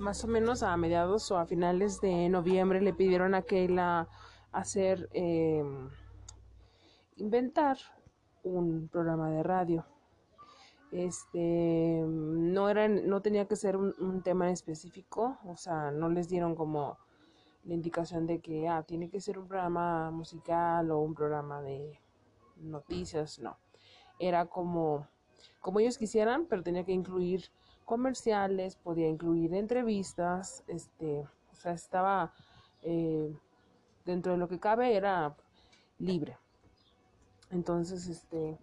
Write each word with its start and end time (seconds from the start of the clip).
más 0.00 0.24
o 0.24 0.28
menos 0.28 0.62
a 0.62 0.76
mediados 0.76 1.30
o 1.30 1.38
a 1.38 1.46
finales 1.46 2.00
de 2.00 2.28
noviembre 2.30 2.80
le 2.80 2.94
pidieron 2.94 3.34
a 3.34 3.42
Keila 3.42 4.08
hacer, 4.50 5.08
em, 5.12 5.90
inventar 7.16 7.76
un 8.42 8.88
programa 8.88 9.30
de 9.30 9.42
radio. 9.42 9.84
Este, 10.90 12.02
no 12.06 12.68
era, 12.68 12.88
no 12.88 13.20
tenía 13.22 13.46
que 13.46 13.54
ser 13.56 13.76
un, 13.76 14.22
tema 14.22 14.46
en 14.46 14.54
específico, 14.54 15.38
o 15.44 15.56
sea, 15.56 15.92
no 15.92 16.08
les 16.08 16.28
dieron 16.28 16.56
como 16.56 16.98
la 17.64 17.74
indicación 17.74 18.26
de 18.26 18.40
que, 18.40 18.68
ah, 18.68 18.82
tiene 18.82 19.10
que 19.10 19.20
ser 19.20 19.38
un 19.38 19.46
programa 19.46 20.10
musical 20.10 20.90
o 20.90 20.98
un 20.98 21.14
programa 21.14 21.60
de 21.62 22.00
noticias, 22.56 23.38
no. 23.38 23.58
Era 24.18 24.46
como, 24.46 25.06
como 25.60 25.78
ellos 25.78 25.98
quisieran, 25.98 26.46
pero 26.46 26.62
tenía 26.62 26.84
que 26.84 26.92
incluir 26.92 27.52
comerciales, 27.90 28.76
podía 28.76 29.08
incluir 29.08 29.52
entrevistas, 29.52 30.62
este, 30.68 31.26
o 31.50 31.56
sea, 31.56 31.72
estaba 31.72 32.32
eh, 32.82 33.36
dentro 34.06 34.30
de 34.30 34.38
lo 34.38 34.46
que 34.46 34.60
cabe, 34.60 34.94
era 34.94 35.34
libre. 35.98 36.38
Entonces, 37.50 38.06
este, 38.06 38.56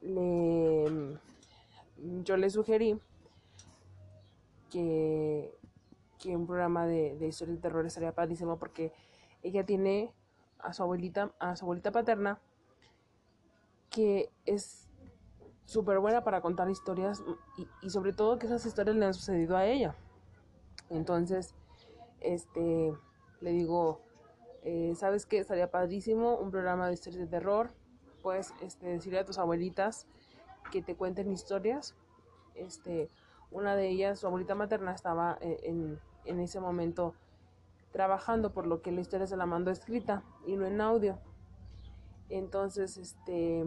le, 0.00 1.18
yo 2.24 2.38
le 2.38 2.48
sugerí 2.48 2.98
que, 4.70 5.54
que 6.18 6.34
un 6.34 6.46
programa 6.46 6.86
de, 6.86 7.18
de 7.18 7.28
historia 7.28 7.56
de 7.56 7.60
terror 7.60 7.84
estaría 7.84 8.14
padrísimo 8.14 8.58
porque 8.58 8.90
ella 9.42 9.66
tiene 9.66 10.14
a 10.60 10.72
su 10.72 10.82
abuelita, 10.82 11.30
a 11.38 11.56
su 11.56 11.66
abuelita 11.66 11.92
paterna, 11.92 12.40
que 13.90 14.30
es 14.46 14.89
súper 15.70 16.00
buena 16.00 16.24
para 16.24 16.40
contar 16.40 16.68
historias 16.68 17.22
y, 17.80 17.90
sobre 17.90 18.12
todo 18.12 18.38
que 18.38 18.46
esas 18.46 18.66
historias 18.66 18.96
le 18.96 19.06
han 19.06 19.14
sucedido 19.14 19.56
a 19.56 19.66
ella. 19.66 19.94
Entonces, 20.88 21.54
este, 22.20 22.92
le 23.40 23.50
digo, 23.52 24.00
eh, 24.62 24.94
¿sabes 24.96 25.26
qué? 25.26 25.38
Estaría 25.38 25.70
padrísimo 25.70 26.36
un 26.36 26.50
programa 26.50 26.88
de 26.88 26.94
historias 26.94 27.20
de 27.20 27.28
terror 27.28 27.70
puedes 28.20 28.54
este, 28.60 28.86
decirle 28.86 29.18
a 29.18 29.24
tus 29.24 29.38
abuelitas 29.38 30.06
que 30.70 30.82
te 30.82 30.94
cuenten 30.94 31.30
historias. 31.32 31.94
Este, 32.54 33.08
una 33.50 33.74
de 33.74 33.88
ellas, 33.88 34.18
su 34.18 34.26
abuelita 34.26 34.54
materna, 34.54 34.92
estaba 34.92 35.38
eh, 35.40 35.60
en, 35.62 35.98
en 36.24 36.40
ese 36.40 36.60
momento 36.60 37.14
trabajando, 37.92 38.52
por 38.52 38.66
lo 38.66 38.82
que 38.82 38.92
la 38.92 39.00
historia 39.00 39.26
se 39.26 39.36
la 39.36 39.46
mandó 39.46 39.70
escrita 39.70 40.22
y 40.46 40.56
no 40.56 40.66
en 40.66 40.80
audio. 40.80 41.18
Entonces, 42.28 42.96
este, 42.96 43.64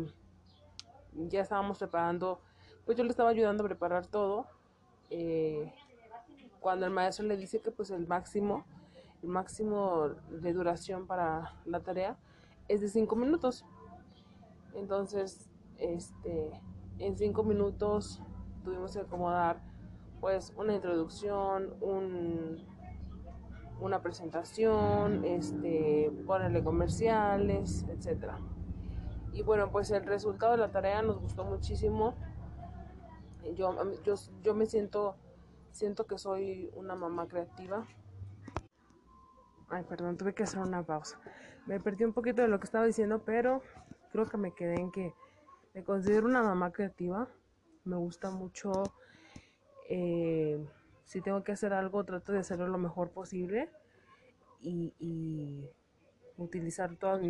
ya 1.15 1.41
estábamos 1.41 1.79
preparando, 1.79 2.41
pues 2.85 2.97
yo 2.97 3.03
le 3.03 3.09
estaba 3.09 3.29
ayudando 3.29 3.63
a 3.63 3.67
preparar 3.67 4.07
todo. 4.07 4.45
Eh, 5.09 5.71
cuando 6.59 6.85
el 6.85 6.91
maestro 6.91 7.25
le 7.25 7.37
dice 7.37 7.59
que 7.61 7.71
pues 7.71 7.91
el 7.91 8.07
máximo, 8.07 8.65
el 9.21 9.29
máximo 9.29 10.09
de 10.29 10.53
duración 10.53 11.07
para 11.07 11.53
la 11.65 11.81
tarea 11.81 12.17
es 12.67 12.81
de 12.81 12.87
cinco 12.87 13.15
minutos. 13.15 13.65
Entonces, 14.73 15.49
este, 15.77 16.51
en 16.99 17.17
cinco 17.17 17.43
minutos 17.43 18.21
tuvimos 18.63 18.93
que 18.93 18.99
acomodar 18.99 19.61
pues 20.21 20.53
una 20.55 20.73
introducción, 20.73 21.73
un, 21.81 22.65
una 23.81 24.01
presentación, 24.01 25.25
este, 25.25 26.11
ponerle 26.25 26.63
comerciales, 26.63 27.85
etcétera. 27.89 28.39
Y 29.33 29.41
bueno, 29.41 29.71
pues 29.71 29.89
el 29.91 30.05
resultado 30.05 30.51
de 30.53 30.59
la 30.59 30.71
tarea 30.71 31.01
nos 31.01 31.19
gustó 31.19 31.43
muchísimo. 31.43 32.15
Yo, 33.55 33.75
yo, 34.03 34.15
yo 34.41 34.53
me 34.53 34.65
siento, 34.67 35.17
siento 35.71 36.05
que 36.05 36.17
soy 36.17 36.71
una 36.75 36.95
mamá 36.95 37.27
creativa. 37.27 37.85
Ay, 39.69 39.83
perdón, 39.83 40.17
tuve 40.17 40.33
que 40.33 40.43
hacer 40.43 40.59
una 40.59 40.83
pausa. 40.83 41.19
Me 41.65 41.79
perdí 41.79 42.03
un 42.03 42.13
poquito 42.13 42.41
de 42.43 42.47
lo 42.47 42.59
que 42.59 42.65
estaba 42.65 42.85
diciendo, 42.85 43.23
pero 43.25 43.63
creo 44.11 44.27
que 44.27 44.37
me 44.37 44.53
quedé 44.53 44.75
en 44.75 44.91
que 44.91 45.13
me 45.73 45.83
considero 45.83 46.27
una 46.27 46.43
mamá 46.43 46.71
creativa. 46.71 47.27
Me 47.83 47.95
gusta 47.95 48.29
mucho. 48.29 48.71
Eh, 49.89 50.63
si 51.05 51.21
tengo 51.21 51.43
que 51.43 51.51
hacer 51.51 51.73
algo, 51.73 52.03
trato 52.03 52.31
de 52.31 52.39
hacerlo 52.39 52.67
lo 52.67 52.77
mejor 52.77 53.09
posible 53.09 53.69
y, 54.61 55.69
utilizar 56.35 56.95
todas 56.95 57.21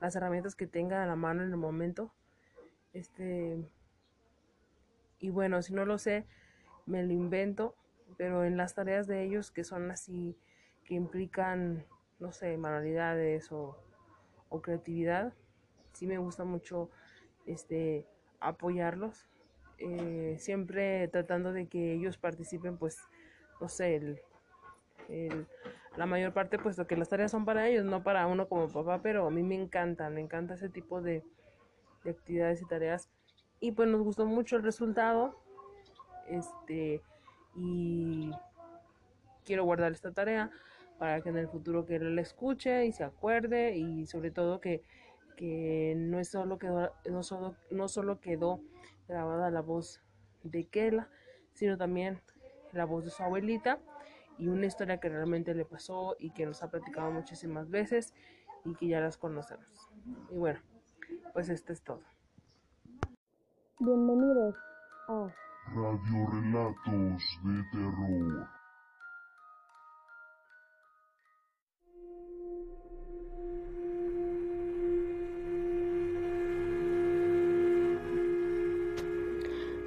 las 0.00 0.16
herramientas 0.16 0.54
que 0.54 0.66
tenga 0.66 1.02
a 1.02 1.06
la 1.06 1.16
mano 1.16 1.42
en 1.42 1.50
el 1.50 1.56
momento. 1.56 2.12
Este. 2.92 3.58
Y 5.18 5.30
bueno, 5.30 5.62
si 5.62 5.72
no 5.72 5.84
lo 5.84 5.98
sé, 5.98 6.26
me 6.84 7.02
lo 7.02 7.12
invento, 7.12 7.74
pero 8.16 8.44
en 8.44 8.56
las 8.56 8.74
tareas 8.74 9.06
de 9.06 9.22
ellos 9.24 9.50
que 9.50 9.64
son 9.64 9.90
así, 9.90 10.36
que 10.84 10.94
implican, 10.94 11.84
no 12.18 12.32
sé, 12.32 12.56
manualidades 12.58 13.50
o, 13.50 13.76
o 14.50 14.60
creatividad, 14.60 15.32
sí 15.92 16.06
me 16.06 16.18
gusta 16.18 16.44
mucho 16.44 16.90
este 17.46 18.06
apoyarlos 18.40 19.26
eh, 19.78 20.36
siempre 20.38 21.06
tratando 21.08 21.52
de 21.52 21.66
que 21.66 21.92
ellos 21.92 22.16
participen 22.16 22.78
pues 22.78 22.98
no 23.60 23.68
sé 23.68 24.18
la 25.96 26.06
mayor 26.06 26.32
parte 26.32 26.58
puesto 26.58 26.86
que 26.86 26.96
las 26.96 27.08
tareas 27.08 27.30
son 27.30 27.44
para 27.44 27.68
ellos 27.68 27.84
no 27.84 28.02
para 28.02 28.26
uno 28.26 28.48
como 28.48 28.68
papá 28.68 29.00
pero 29.02 29.26
a 29.26 29.30
mí 29.30 29.42
me 29.42 29.54
encanta 29.54 30.10
me 30.10 30.20
encanta 30.20 30.54
ese 30.54 30.68
tipo 30.68 31.00
de, 31.00 31.24
de 32.04 32.10
actividades 32.10 32.62
y 32.62 32.66
tareas. 32.66 33.10
Y 33.60 33.72
pues 33.72 33.88
nos 33.88 34.02
gustó 34.02 34.26
mucho 34.26 34.56
el 34.56 34.62
resultado 34.62 35.34
este 36.28 37.02
y 37.54 38.30
quiero 39.44 39.64
guardar 39.64 39.92
esta 39.92 40.12
tarea 40.12 40.50
para 40.98 41.20
que 41.20 41.28
en 41.28 41.38
el 41.38 41.48
futuro 41.48 41.84
que 41.84 41.96
él 41.96 42.14
la 42.14 42.22
escuche 42.22 42.86
y 42.86 42.92
se 42.92 43.04
acuerde 43.04 43.76
y 43.76 44.06
sobre 44.06 44.30
todo 44.30 44.60
que 44.60 44.82
que 45.36 45.94
no, 45.96 46.18
es 46.18 46.30
solo 46.30 46.58
quedó, 46.58 46.92
no, 47.10 47.22
solo, 47.22 47.54
no 47.70 47.88
solo 47.88 48.20
quedó 48.20 48.60
grabada 49.06 49.50
la 49.50 49.60
voz 49.60 50.00
de 50.42 50.64
Kela, 50.64 51.10
sino 51.52 51.76
también 51.76 52.22
la 52.72 52.86
voz 52.86 53.04
de 53.04 53.10
su 53.10 53.22
abuelita 53.22 53.78
y 54.38 54.48
una 54.48 54.66
historia 54.66 54.98
que 54.98 55.08
realmente 55.08 55.54
le 55.54 55.64
pasó 55.64 56.16
y 56.18 56.30
que 56.30 56.46
nos 56.46 56.62
ha 56.62 56.70
platicado 56.70 57.10
muchísimas 57.10 57.70
veces 57.70 58.14
y 58.64 58.74
que 58.74 58.88
ya 58.88 59.00
las 59.00 59.16
conocemos. 59.16 59.90
Y 60.30 60.34
bueno, 60.36 60.60
pues 61.32 61.48
esto 61.48 61.72
es 61.72 61.82
todo. 61.82 62.02
Bienvenidos 63.78 64.56
a 65.08 65.28
Radio 65.74 66.26
Relatos 66.30 67.22
de 67.44 67.62
Terror. 67.72 68.55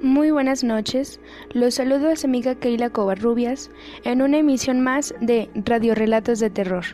Muy 0.02 0.30
buenas 0.30 0.64
noches, 0.64 1.20
los 1.52 1.74
saludo 1.74 2.08
a 2.08 2.16
su 2.16 2.26
amiga 2.26 2.54
Keila 2.54 2.88
Covarrubias 2.88 3.70
en 4.04 4.22
una 4.22 4.38
emisión 4.38 4.80
más 4.80 5.14
de 5.20 5.50
Radio 5.54 5.94
Relatos 5.94 6.40
de 6.40 6.48
Terror. 6.48 6.86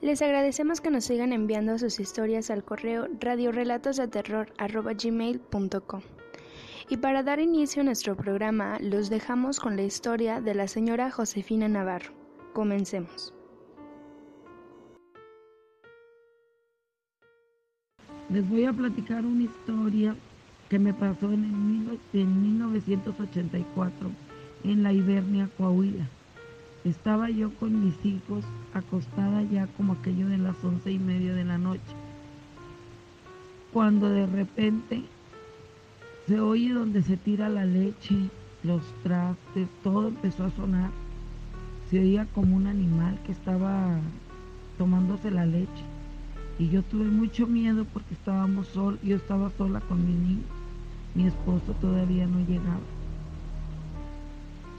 Les 0.00 0.20
agradecemos 0.22 0.80
que 0.80 0.90
nos 0.90 1.04
sigan 1.04 1.32
enviando 1.32 1.78
sus 1.78 2.00
historias 2.00 2.50
al 2.50 2.64
correo 2.64 3.06
radiorelatosdeterror.gmail.com 3.20 6.00
Y 6.88 6.96
para 6.96 7.22
dar 7.22 7.38
inicio 7.38 7.82
a 7.82 7.84
nuestro 7.84 8.16
programa, 8.16 8.78
los 8.80 9.08
dejamos 9.08 9.60
con 9.60 9.76
la 9.76 9.82
historia 9.82 10.40
de 10.40 10.56
la 10.56 10.66
señora 10.66 11.12
Josefina 11.12 11.68
Navarro. 11.68 12.12
Comencemos. 12.52 13.32
Les 18.32 18.48
voy 18.48 18.64
a 18.64 18.72
platicar 18.72 19.26
una 19.26 19.42
historia 19.42 20.16
que 20.70 20.78
me 20.78 20.94
pasó 20.94 21.30
en, 21.30 21.44
en 22.14 22.42
1984 22.42 24.10
en 24.64 24.82
la 24.82 24.94
Ibernia, 24.94 25.50
Coahuila. 25.58 26.06
Estaba 26.82 27.28
yo 27.28 27.54
con 27.56 27.84
mis 27.84 27.94
hijos 28.06 28.42
acostada 28.72 29.42
ya 29.42 29.66
como 29.76 29.92
aquello 29.92 30.28
de 30.28 30.38
las 30.38 30.56
once 30.64 30.90
y 30.90 30.98
media 30.98 31.34
de 31.34 31.44
la 31.44 31.58
noche. 31.58 31.82
Cuando 33.70 34.08
de 34.08 34.26
repente 34.26 35.02
se 36.26 36.40
oye 36.40 36.72
donde 36.72 37.02
se 37.02 37.18
tira 37.18 37.50
la 37.50 37.66
leche, 37.66 38.16
los 38.62 38.80
trastes, 39.02 39.68
todo 39.82 40.08
empezó 40.08 40.44
a 40.44 40.50
sonar. 40.52 40.90
Se 41.90 42.00
oía 42.00 42.26
como 42.34 42.56
un 42.56 42.66
animal 42.66 43.18
que 43.26 43.32
estaba 43.32 43.98
tomándose 44.78 45.30
la 45.30 45.44
leche. 45.44 45.91
Y 46.62 46.68
yo 46.68 46.84
tuve 46.84 47.06
mucho 47.06 47.48
miedo 47.48 47.84
porque 47.92 48.14
estábamos 48.14 48.68
sol, 48.68 48.96
yo 49.02 49.16
estaba 49.16 49.50
sola 49.58 49.80
con 49.80 50.06
mi 50.06 50.12
niño, 50.12 50.44
mi 51.16 51.26
esposo 51.26 51.72
todavía 51.80 52.24
no 52.28 52.38
llegaba. 52.38 52.78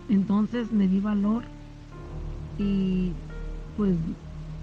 Entonces 0.07 0.71
me 0.71 0.87
di 0.87 1.01
valor 1.01 1.43
y 2.57 3.11
pues 3.75 3.97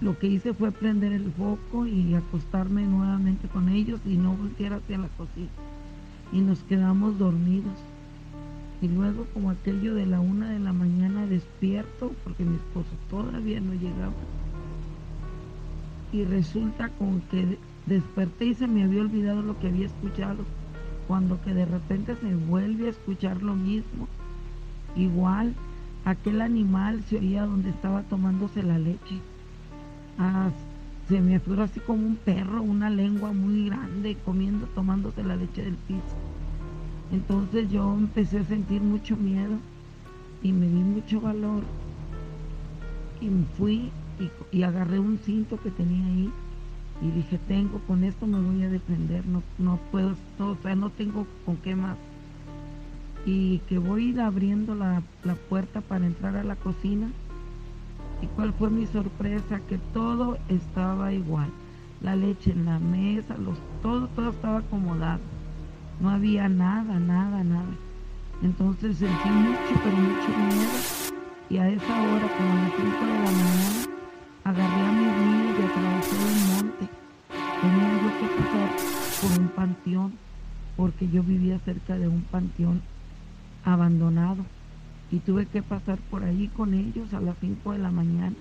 lo 0.01 0.17
que 0.17 0.29
hice 0.29 0.55
fue 0.55 0.71
prender 0.71 1.11
el 1.11 1.31
foco 1.33 1.85
y 1.85 2.15
acostarme 2.15 2.87
nuevamente 2.87 3.47
con 3.49 3.69
ellos 3.69 3.99
y 4.03 4.15
no 4.15 4.33
voltear 4.33 4.73
hacia 4.73 4.97
la 4.97 5.09
cocina. 5.09 5.51
y 6.33 6.39
nos 6.39 6.57
quedamos 6.63 7.19
dormidos. 7.19 7.77
Y 8.81 8.87
luego 8.87 9.27
como 9.31 9.51
aquello 9.51 9.93
de 9.93 10.07
la 10.07 10.19
una 10.19 10.49
de 10.49 10.59
la 10.59 10.73
mañana 10.73 11.27
despierto, 11.27 12.13
porque 12.23 12.45
mi 12.45 12.55
esposo 12.55 12.89
todavía 13.11 13.61
no 13.61 13.75
llegaba. 13.75 14.13
Y 16.11 16.23
resulta 16.25 16.89
con 16.89 17.21
que 17.31 17.57
desperté 17.85 18.45
y 18.45 18.53
se 18.53 18.67
me 18.67 18.83
había 18.83 19.01
olvidado 19.01 19.41
lo 19.41 19.57
que 19.59 19.67
había 19.67 19.87
escuchado. 19.87 20.43
Cuando 21.07 21.41
que 21.41 21.53
de 21.53 21.65
repente 21.65 22.15
se 22.15 22.35
vuelve 22.35 22.87
a 22.87 22.91
escuchar 22.91 23.41
lo 23.41 23.55
mismo. 23.55 24.07
Igual, 24.95 25.53
aquel 26.05 26.41
animal 26.41 27.03
se 27.03 27.17
oía 27.17 27.45
donde 27.45 27.69
estaba 27.69 28.03
tomándose 28.03 28.63
la 28.63 28.77
leche. 28.77 29.19
Ah, 30.17 30.49
se 31.07 31.19
me 31.19 31.39
figuró 31.39 31.63
así 31.63 31.79
como 31.79 32.05
un 32.05 32.15
perro, 32.15 32.61
una 32.61 32.89
lengua 32.89 33.33
muy 33.33 33.65
grande, 33.65 34.17
comiendo, 34.23 34.67
tomándose 34.67 35.23
la 35.23 35.35
leche 35.35 35.63
del 35.63 35.75
piso. 35.75 36.15
Entonces 37.11 37.69
yo 37.69 37.93
empecé 37.93 38.39
a 38.39 38.45
sentir 38.45 38.81
mucho 38.81 39.17
miedo 39.17 39.57
y 40.41 40.53
me 40.53 40.67
di 40.67 40.83
mucho 40.83 41.19
valor 41.19 41.63
y 43.19 43.25
me 43.25 43.45
fui 43.57 43.91
y, 44.51 44.63
agarré 44.63 44.99
un 44.99 45.17
cinto 45.19 45.59
que 45.61 45.71
tenía 45.71 46.05
ahí 46.05 46.31
y 47.01 47.11
dije, 47.11 47.39
tengo, 47.47 47.79
con 47.87 48.03
esto 48.03 48.27
me 48.27 48.39
voy 48.39 48.63
a 48.63 48.69
defender, 48.69 49.25
no, 49.25 49.41
no 49.57 49.79
puedo, 49.91 50.15
no, 50.37 50.51
o 50.51 50.57
sea, 50.61 50.75
no 50.75 50.89
tengo 50.91 51.25
con 51.45 51.57
qué 51.57 51.75
más. 51.75 51.97
Y 53.25 53.59
que 53.69 53.77
voy 53.77 54.17
abriendo 54.19 54.75
la, 54.75 55.01
la 55.23 55.35
puerta 55.35 55.81
para 55.81 56.05
entrar 56.05 56.35
a 56.35 56.43
la 56.43 56.55
cocina. 56.55 57.09
¿Y 58.21 58.27
cuál 58.27 58.53
fue 58.53 58.69
mi 58.69 58.85
sorpresa? 58.85 59.59
Que 59.67 59.79
todo 59.93 60.37
estaba 60.47 61.11
igual. 61.11 61.49
La 62.01 62.15
leche 62.15 62.51
en 62.51 62.65
la 62.65 62.79
mesa, 62.79 63.35
los, 63.37 63.57
todo, 63.81 64.07
todo 64.09 64.29
estaba 64.29 64.59
acomodado. 64.59 65.19
No 65.99 66.09
había 66.09 66.49
nada, 66.49 66.99
nada, 66.99 67.43
nada. 67.43 67.75
Entonces 68.43 68.97
sentí 68.97 69.29
mucho, 69.29 69.81
pero 69.83 69.95
mucho 69.95 70.27
miedo. 70.27 71.11
Y 71.49 71.57
a 71.57 71.69
esa 71.69 72.01
hora, 72.01 72.27
como 72.37 72.51
a 72.51 72.55
las 72.55 72.71
5 72.75 72.85
de 72.85 73.13
la 73.13 73.19
mañana, 73.19 73.90
agarré 74.43 74.81
a 74.81 74.91
mis 74.91 75.07
niños 75.07 75.55
y 75.59 75.63
atravesé 75.63 76.15
el 76.15 76.55
monte. 76.55 76.89
Tenía 77.61 78.01
yo 78.01 78.09
que 78.19 78.41
pasar 78.41 78.69
por 79.21 79.39
un 79.39 79.47
panteón, 79.49 80.13
porque 80.75 81.09
yo 81.09 81.23
vivía 81.23 81.59
cerca 81.59 81.97
de 81.97 82.07
un 82.07 82.21
panteón 82.21 82.81
abandonado. 83.63 84.45
Y 85.11 85.19
tuve 85.19 85.45
que 85.45 85.61
pasar 85.61 85.99
por 86.09 86.23
ahí 86.23 86.47
con 86.47 86.73
ellos 86.73 87.13
a 87.13 87.19
las 87.19 87.35
5 87.39 87.73
de 87.73 87.79
la 87.79 87.91
mañana. 87.91 88.35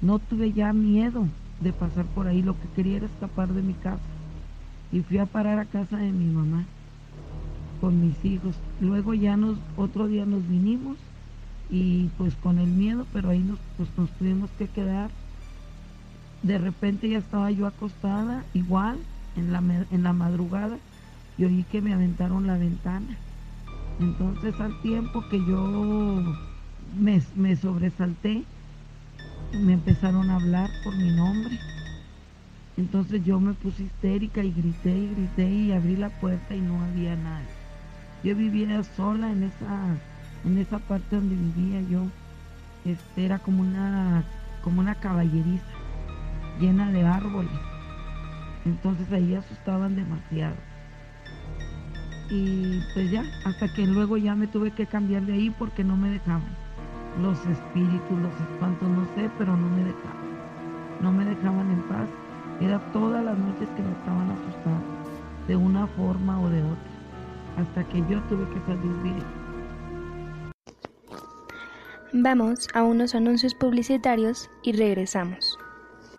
No 0.00 0.18
tuve 0.18 0.52
ya 0.52 0.72
miedo 0.72 1.26
de 1.60 1.72
pasar 1.72 2.04
por 2.06 2.26
ahí, 2.26 2.42
lo 2.42 2.54
que 2.54 2.68
quería 2.74 2.96
era 2.96 3.06
escapar 3.06 3.52
de 3.52 3.62
mi 3.62 3.74
casa. 3.74 4.02
Y 4.90 5.00
fui 5.00 5.18
a 5.18 5.26
parar 5.26 5.58
a 5.58 5.64
casa 5.64 5.96
de 5.96 6.10
mi 6.10 6.26
mamá 6.26 6.64
con 7.80 8.04
mis 8.04 8.24
hijos. 8.24 8.56
Luego 8.80 9.14
ya 9.14 9.36
nos, 9.36 9.56
otro 9.76 10.08
día 10.08 10.26
nos 10.26 10.46
vinimos 10.48 10.98
y 11.72 12.10
pues 12.18 12.34
con 12.34 12.58
el 12.58 12.68
miedo, 12.68 13.06
pero 13.14 13.30
ahí 13.30 13.38
nos, 13.38 13.58
pues 13.78 13.88
nos 13.96 14.10
tuvimos 14.10 14.50
que 14.58 14.68
quedar. 14.68 15.10
De 16.42 16.58
repente 16.58 17.08
ya 17.08 17.18
estaba 17.18 17.50
yo 17.50 17.66
acostada, 17.66 18.44
igual, 18.52 18.98
en 19.36 19.52
la, 19.52 19.62
en 19.90 20.02
la 20.02 20.12
madrugada, 20.12 20.76
y 21.38 21.44
oí 21.44 21.64
que 21.72 21.80
me 21.80 21.94
aventaron 21.94 22.46
la 22.46 22.58
ventana. 22.58 23.16
Entonces 24.00 24.60
al 24.60 24.78
tiempo 24.82 25.24
que 25.30 25.38
yo 25.38 26.36
me, 26.98 27.22
me 27.36 27.56
sobresalté, 27.56 28.44
me 29.58 29.72
empezaron 29.72 30.30
a 30.30 30.36
hablar 30.36 30.70
por 30.84 30.94
mi 30.94 31.08
nombre. 31.08 31.58
Entonces 32.76 33.24
yo 33.24 33.40
me 33.40 33.54
puse 33.54 33.84
histérica 33.84 34.44
y 34.44 34.52
grité 34.52 34.90
y 34.90 35.14
grité 35.14 35.50
y 35.50 35.72
abrí 35.72 35.96
la 35.96 36.10
puerta 36.10 36.54
y 36.54 36.60
no 36.60 36.82
había 36.82 37.16
nadie. 37.16 37.46
Yo 38.24 38.36
vivía 38.36 38.82
sola 38.84 39.32
en 39.32 39.44
esa, 39.44 39.96
en 40.44 40.58
esa 40.58 40.78
parte 40.78 41.16
donde 41.16 41.36
vivía 41.36 41.80
yo. 41.82 42.02
Este 42.84 43.24
era 43.24 43.38
como 43.38 43.62
una, 43.62 44.24
como 44.62 44.80
una 44.80 44.94
caballeriza 44.96 45.64
llena 46.60 46.90
de 46.90 47.06
árboles. 47.06 47.50
Entonces 48.64 49.10
ahí 49.12 49.34
asustaban 49.34 49.96
demasiado. 49.96 50.56
Y 52.30 52.80
pues 52.94 53.10
ya, 53.10 53.24
hasta 53.44 53.72
que 53.74 53.86
luego 53.86 54.16
ya 54.16 54.34
me 54.34 54.46
tuve 54.46 54.70
que 54.70 54.86
cambiar 54.86 55.22
de 55.22 55.34
ahí 55.34 55.50
porque 55.50 55.84
no 55.84 55.96
me 55.96 56.10
dejaban. 56.10 56.62
Los 57.20 57.38
espíritus, 57.44 58.18
los 58.18 58.32
espantos, 58.50 58.88
no 58.88 59.04
sé, 59.14 59.30
pero 59.36 59.56
no 59.56 59.68
me 59.68 59.84
dejaban. 59.84 60.22
No 61.02 61.12
me 61.12 61.24
dejaban 61.24 61.70
en 61.70 61.82
paz. 61.82 62.08
Era 62.60 62.78
todas 62.92 63.24
las 63.24 63.36
noches 63.36 63.68
que 63.76 63.82
me 63.82 63.90
estaban 63.90 64.30
asustando, 64.30 64.84
de 65.48 65.56
una 65.56 65.86
forma 65.88 66.40
o 66.40 66.48
de 66.48 66.62
otra, 66.62 67.58
hasta 67.58 67.84
que 67.84 67.98
yo 68.08 68.20
tuve 68.28 68.48
que 68.50 68.60
salir 68.66 69.02
bien. 69.02 69.41
Vamos 72.14 72.68
a 72.74 72.82
unos 72.82 73.14
anuncios 73.14 73.54
publicitarios 73.54 74.50
y 74.62 74.72
regresamos. 74.72 75.58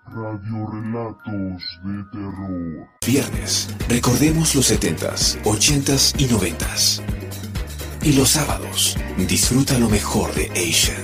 Radiorelatos 0.07 1.63
de 1.83 2.03
terror. 2.11 2.87
Viernes, 3.05 3.69
recordemos 3.87 4.55
los 4.55 4.71
70s, 4.71 5.39
80s 5.43 6.19
y 6.19 6.25
90s. 6.25 7.03
Y 8.01 8.13
los 8.13 8.29
sábados, 8.29 8.97
disfruta 9.17 9.77
lo 9.77 9.87
mejor 9.87 10.33
de 10.33 10.49
Asian. 10.53 10.97